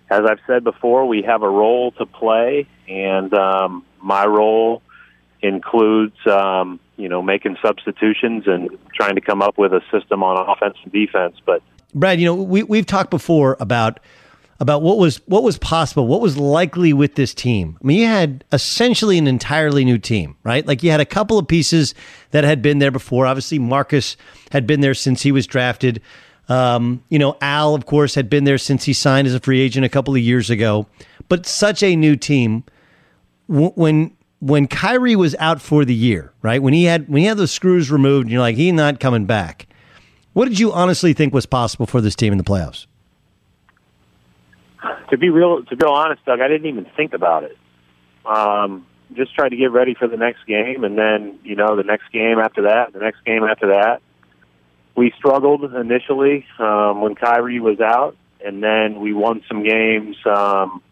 [0.08, 4.82] as I've said before, we have a role to play, and um, my role
[5.42, 10.50] includes um, you know making substitutions and trying to come up with a system on
[10.50, 11.36] offense and defense.
[11.44, 11.62] But
[11.94, 14.00] Brad, you know we we've talked before about
[14.60, 17.78] about what was what was possible, what was likely with this team.
[17.82, 20.66] I mean, you had essentially an entirely new team, right?
[20.66, 21.94] Like you had a couple of pieces
[22.30, 23.26] that had been there before.
[23.26, 24.18] Obviously, Marcus
[24.52, 26.02] had been there since he was drafted.
[26.50, 29.60] Um, you know, Al, of course, had been there since he signed as a free
[29.60, 30.86] agent a couple of years ago.
[31.28, 32.64] But such a new team.
[33.48, 36.62] When when Kyrie was out for the year, right?
[36.62, 39.24] When he had when he had those screws removed, and you're like, he's not coming
[39.24, 39.66] back.
[40.34, 42.86] What did you honestly think was possible for this team in the playoffs?
[45.10, 47.56] To be real, to be honest, Doug, I didn't even think about it.
[48.24, 51.82] Um, just tried to get ready for the next game, and then you know the
[51.82, 54.00] next game after that, the next game after that.
[54.96, 60.16] We struggled initially um, when Kyrie was out, and then we won some games.
[60.26, 60.82] Um,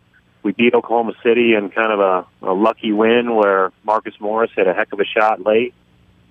[0.43, 4.67] we beat Oklahoma City in kind of a, a lucky win where Marcus Morris had
[4.67, 5.75] a heck of a shot late.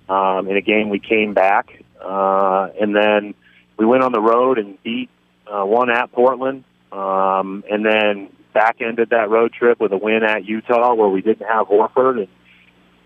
[0.08, 3.34] Um, in a game, we came back, uh, and then
[3.76, 5.10] we went on the road and beat
[5.46, 10.22] uh, one at Portland, um, and then back ended that road trip with a win
[10.22, 12.18] at Utah where we didn't have Horford.
[12.18, 12.28] And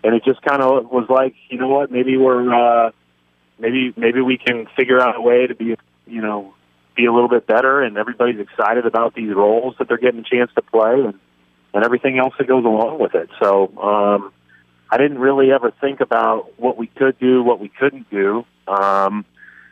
[0.03, 2.91] and it just kind of was like, you know what, maybe we're uh,
[3.59, 6.53] maybe maybe we can figure out a way to be you know
[6.95, 10.23] be a little bit better, and everybody's excited about these roles that they're getting a
[10.23, 11.19] chance to play, and
[11.73, 13.29] and everything else that goes along with it.
[13.41, 14.31] So um,
[14.91, 19.25] I didn't really ever think about what we could do, what we couldn't do, um,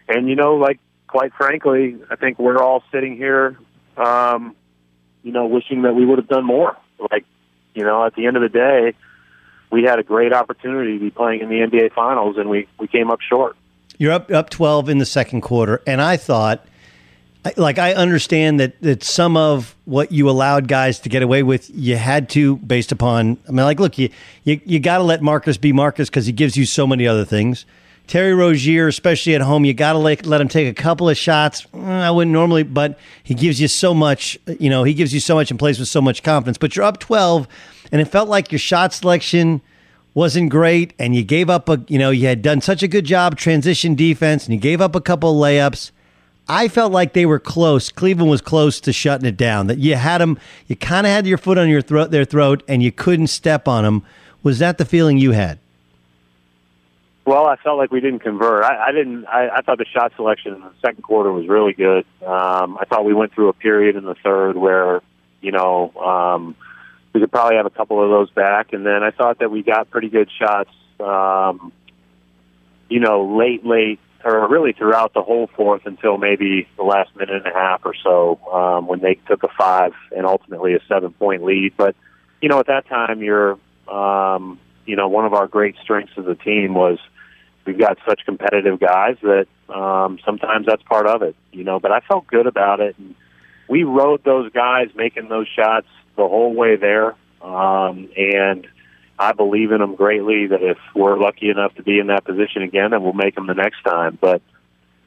[0.08, 3.58] and you know, like quite frankly, I think we're all sitting here,
[3.98, 4.56] um,
[5.24, 6.78] you know, wishing that we would have done more.
[7.12, 7.26] Like,
[7.74, 8.94] you know, at the end of the day,
[9.72, 12.88] we had a great opportunity to be playing in the NBA Finals, and we we
[12.88, 13.56] came up short.
[13.98, 16.66] You're up up 12 in the second quarter, and I thought
[17.58, 21.70] like I understand that that some of what you allowed guys to get away with,
[21.74, 23.38] you had to based upon.
[23.48, 24.10] I mean, like, look, you
[24.44, 27.26] you, you got to let Marcus be Marcus because he gives you so many other
[27.26, 27.66] things.
[28.08, 31.18] Terry Rozier, especially at home, you got to let, let him take a couple of
[31.18, 31.66] shots.
[31.74, 34.38] Mm, I wouldn't normally, but he gives you so much.
[34.60, 36.58] You know, he gives you so much and plays with so much confidence.
[36.58, 37.48] But you're up twelve,
[37.92, 39.62] and it felt like your shot selection
[40.14, 41.84] wasn't great, and you gave up a.
[41.88, 44.96] You know, you had done such a good job transition defense, and you gave up
[44.96, 45.92] a couple of layups
[46.48, 47.90] I felt like they were close.
[47.90, 49.68] Cleveland was close to shutting it down.
[49.68, 50.38] That you had them,
[50.68, 53.70] you kind of had your foot on your throat, their throat, and you couldn't step
[53.70, 54.04] on them.
[54.44, 55.60] Was that the feeling you had?
[57.26, 58.64] Well, I felt like we didn't convert.
[58.64, 59.26] I, I didn't.
[59.26, 62.06] I, I thought the shot selection in the second quarter was really good.
[62.26, 65.02] Um, I thought we went through a period in the third where,
[65.40, 66.56] you know, um,
[67.14, 69.62] we could probably have a couple of those back, and then I thought that we
[69.62, 70.72] got pretty good shots.
[71.00, 71.72] Um,
[72.90, 77.36] you know, late, late or really throughout the whole fourth until maybe the last minute
[77.36, 81.12] and a half or so um, when they took a five and ultimately a seven
[81.14, 81.74] point lead.
[81.78, 81.96] But
[82.42, 86.26] you know, at that time, you're um, you know one of our great strengths as
[86.28, 87.00] a team was
[87.66, 91.36] we've got such competitive guys that um, sometimes that's part of it.
[91.52, 93.16] You know, but I felt good about it, and
[93.68, 98.68] we rode those guys making those shots the whole way there, um, and
[99.18, 100.48] I believe in them greatly.
[100.48, 103.48] That if we're lucky enough to be in that position again, then we'll make them
[103.48, 104.18] the next time.
[104.20, 104.42] But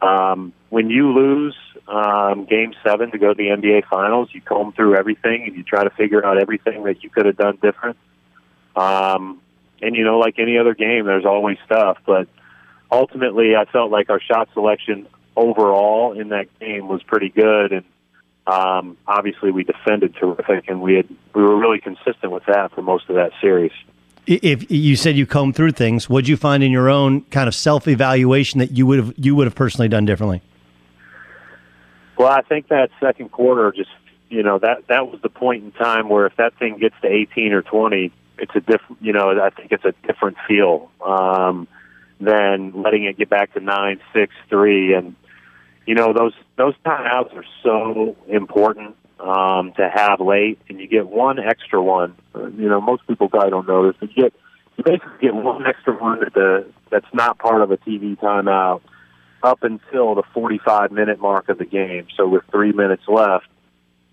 [0.00, 1.56] um, when you lose
[1.88, 5.62] um, Game Seven to go to the NBA Finals, you comb through everything and you
[5.62, 7.96] try to figure out everything that you could have done different.
[8.76, 9.40] Um,
[9.82, 11.98] and you know, like any other game, there's always stuff.
[12.06, 12.28] But
[12.94, 17.84] ultimately, I felt like our shot selection overall in that game was pretty good, and
[18.46, 22.82] um, obviously we defended terrific, and we had we were really consistent with that for
[22.82, 23.72] most of that series
[24.26, 27.54] if you said you combed through things, what'd you find in your own kind of
[27.54, 30.40] self evaluation that you would have you would have personally done differently?
[32.16, 33.90] Well, I think that second quarter just
[34.30, 37.08] you know that that was the point in time where if that thing gets to
[37.08, 41.68] eighteen or twenty, it's a different you know I think it's a different feel um,
[42.20, 45.14] than letting it get back to nine six three and
[45.86, 51.06] you know those those timeouts are so important um, to have late, and you get
[51.08, 52.14] one extra one.
[52.34, 54.34] You know, most people probably don't know this, but you get
[54.76, 58.80] you basically get one extra one that the that's not part of a TV timeout
[59.42, 62.06] up until the 45 minute mark of the game.
[62.16, 63.46] So with three minutes left,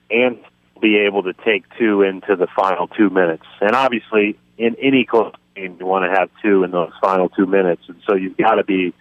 [0.09, 0.37] and
[0.81, 3.45] be able to take two into the final two minutes.
[3.61, 7.45] And obviously, in any close game, you want to have two in those final two
[7.45, 8.93] minutes, and so you've got to be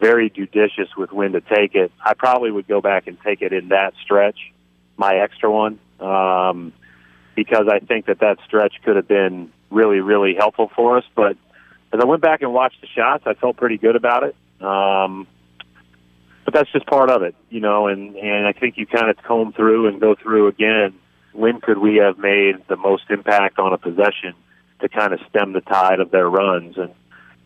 [0.00, 1.90] very judicious with when to take it.
[2.04, 4.38] I probably would go back and take it in that stretch
[4.96, 6.72] my extra one um,
[7.34, 11.04] because I think that that stretch could have been really, really helpful for us.
[11.14, 11.36] But
[11.92, 14.36] as I went back and watched the shots, I felt pretty good about it.
[14.62, 15.26] Um,
[16.44, 17.88] but that's just part of it, you know.
[17.88, 20.94] And and I think you kind of comb through and go through again.
[21.32, 24.34] When could we have made the most impact on a possession
[24.80, 26.76] to kind of stem the tide of their runs?
[26.76, 26.92] And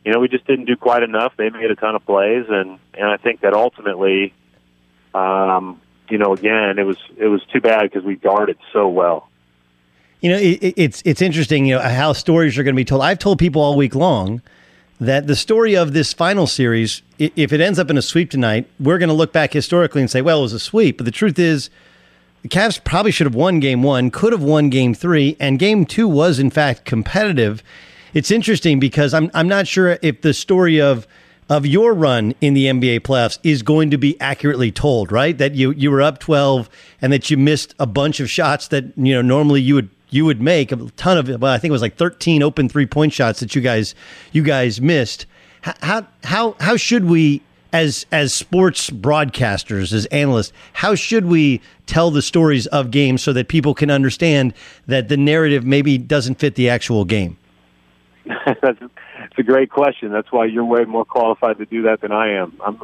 [0.05, 1.35] you know, we just didn't do quite enough.
[1.37, 4.33] They made a ton of plays, and and I think that ultimately,
[5.15, 9.29] um, you know, again, it was it was too bad because we guarded so well.
[10.21, 13.03] You know, it, it's it's interesting, you know, how stories are going to be told.
[13.03, 14.43] I've told people all week long
[15.01, 18.69] that the story of this final series, if it ends up in a sweep tonight,
[18.79, 20.99] we're going to look back historically and say, well, it was a sweep.
[20.99, 21.71] But the truth is,
[22.43, 25.85] the Cavs probably should have won game one, could have won game three, and game
[25.85, 27.63] two was, in fact, competitive.
[28.15, 31.07] It's interesting because I'm, I'm not sure if the story of
[31.49, 35.37] of your run in the NBA playoffs is going to be accurately told, right?
[35.37, 36.71] That you you were up 12
[37.03, 40.25] and that you missed a bunch of shots that, you know, normally you would you
[40.25, 43.41] would make a ton of well, I think it was like 13 open three-point shots
[43.41, 43.97] that you guys
[44.33, 45.27] you guys missed.
[45.63, 52.11] How how how should we as as sports broadcasters, as analysts, how should we tell
[52.11, 54.55] the stories of games so that people can understand
[54.87, 57.37] that the narrative maybe doesn't fit the actual game?
[58.63, 58.81] that's,
[59.39, 60.13] a great question.
[60.13, 62.57] That's why you're way more qualified to do that than I am.
[62.65, 62.81] I'm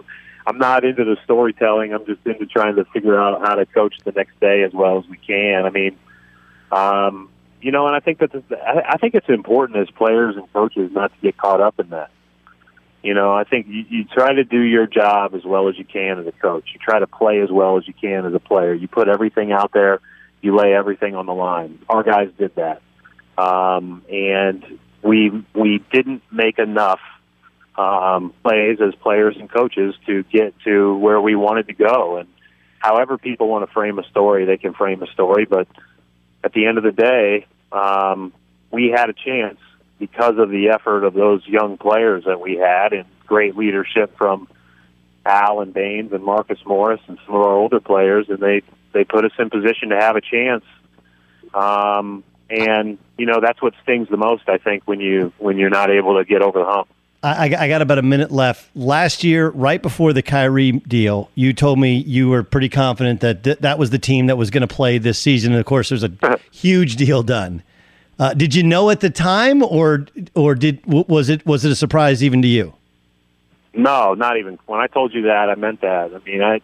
[0.47, 1.93] I'm not into the storytelling.
[1.93, 4.99] I'm just into trying to figure out how to coach the next day as well
[4.99, 5.67] as we can.
[5.67, 5.99] I mean,
[6.71, 7.29] um,
[7.61, 8.31] you know, and I think that
[8.87, 12.11] I think it's important as players and coaches not to get caught up in that.
[13.07, 15.85] You know, I think you, you try to do your job as well as you
[15.85, 16.71] can as a coach.
[16.75, 18.75] You try to play as well as you can as a player.
[18.75, 20.01] You put everything out there.
[20.43, 21.79] You lay everything on the line.
[21.89, 22.83] Our guys did that,
[23.39, 26.99] um, and we we didn't make enough
[27.79, 32.17] um, plays as players and coaches to get to where we wanted to go.
[32.17, 32.29] And
[32.81, 35.45] however people want to frame a story, they can frame a story.
[35.45, 35.69] But
[36.43, 38.33] at the end of the day, um,
[38.73, 39.61] we had a chance
[39.99, 44.49] because of the effort of those young players that we had and great leadership from
[45.25, 49.05] Al and Baynes and Marcus Morris and some of our older players, and they they
[49.05, 50.65] put us in position to have a chance.
[51.53, 55.71] Um, and you know that's what stings the most, I think, when you when you're
[55.71, 56.89] not able to get over the hump.
[57.23, 58.71] I, I got about a minute left.
[58.77, 63.43] Last year, right before the Kyrie deal, you told me you were pretty confident that
[63.43, 65.53] th- that was the team that was going to play this season.
[65.53, 66.13] And of course, there's a
[66.53, 67.65] huge deal done.
[68.19, 71.77] Uh, did you know at the time, or or did was it was it a
[71.77, 72.75] surprise even to you?
[73.75, 74.59] No, not even.
[74.65, 76.15] When I told you that, I meant that.
[76.15, 76.61] I mean, I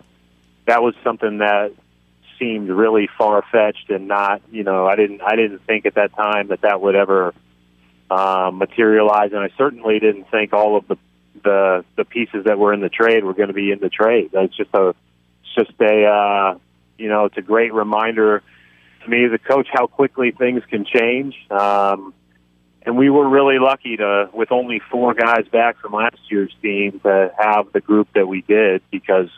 [0.67, 1.73] that was something that
[2.39, 4.41] seemed really far fetched and not.
[4.51, 7.35] You know, I didn't I didn't think at that time that that would ever
[8.11, 10.97] uh, materialize, and I certainly didn't think all of the
[11.45, 14.31] the the pieces that were in the trade were going to be in the trade.
[14.33, 16.59] That's just a it's just a uh,
[16.97, 18.43] you know it's a great reminder
[19.05, 21.35] to me as a coach how quickly things can change.
[21.51, 22.15] Um,
[22.85, 27.01] and we were really lucky to, with only four guys back from last year's team,
[27.01, 29.29] to have the group that we did because,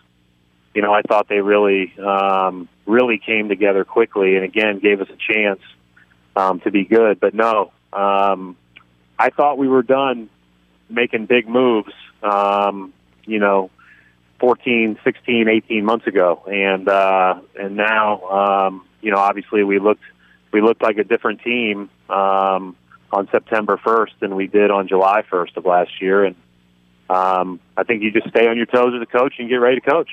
[0.74, 5.08] you know, I thought they really, um, really came together quickly, and again gave us
[5.10, 5.60] a chance
[6.36, 7.20] um, to be good.
[7.20, 8.56] But no, um,
[9.18, 10.30] I thought we were done
[10.88, 11.92] making big moves.
[12.22, 12.94] Um,
[13.26, 13.70] you know,
[14.40, 20.02] 14, 16, 18 months ago, and uh, and now, um, you know, obviously we looked
[20.52, 21.90] we looked like a different team.
[22.08, 22.76] Um,
[23.14, 26.24] on September 1st than we did on July 1st of last year.
[26.24, 26.34] And
[27.08, 29.80] um, I think you just stay on your toes as a coach and get ready
[29.80, 30.10] to coach.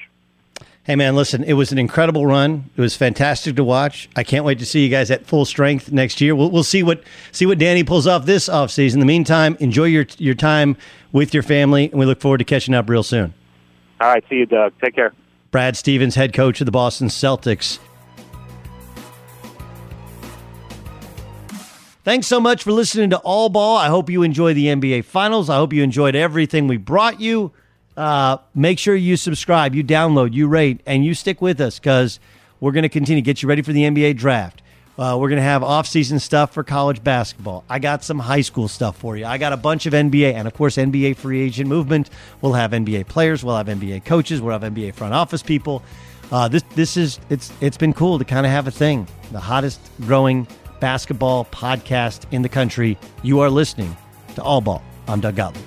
[0.83, 2.69] Hey man, listen, it was an incredible run.
[2.75, 4.09] It was fantastic to watch.
[4.15, 6.35] I can't wait to see you guys at full strength next year.
[6.35, 8.95] We'll, we'll see what see what Danny pulls off this offseason.
[8.95, 10.75] In the meantime, enjoy your your time
[11.11, 13.35] with your family, and we look forward to catching up real soon.
[14.01, 14.73] All right, see you, Doug.
[14.81, 15.13] Take care.
[15.51, 17.77] Brad Stevens, head coach of the Boston Celtics.
[22.03, 23.77] Thanks so much for listening to All Ball.
[23.77, 25.51] I hope you enjoy the NBA Finals.
[25.51, 27.51] I hope you enjoyed everything we brought you.
[27.95, 32.19] Uh, make sure you subscribe, you download, you rate, and you stick with us because
[32.59, 34.60] we're going to continue get you ready for the NBA draft.
[34.97, 37.63] Uh, we're going to have off-season stuff for college basketball.
[37.69, 39.25] I got some high school stuff for you.
[39.25, 42.09] I got a bunch of NBA and, of course, NBA free agent movement.
[42.41, 43.43] We'll have NBA players.
[43.43, 44.41] We'll have NBA coaches.
[44.41, 45.81] We'll have NBA front office people.
[46.31, 49.05] Uh, this this is it's it's been cool to kind of have a thing.
[49.33, 50.47] The hottest growing
[50.79, 52.97] basketball podcast in the country.
[53.21, 53.95] You are listening
[54.35, 54.81] to All Ball.
[55.07, 55.65] I'm Doug Gottlieb.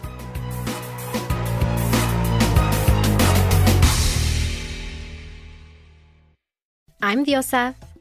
[7.02, 7.74] I'm Diosa.